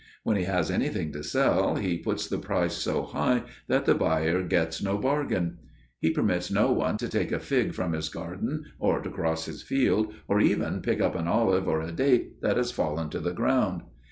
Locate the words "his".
7.93-8.09, 9.45-9.61